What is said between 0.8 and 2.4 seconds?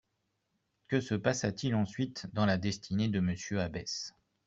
Que se passa-t-il ensuite